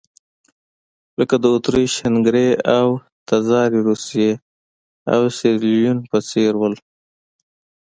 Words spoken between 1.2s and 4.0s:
د اتریش-هنګري او تزاري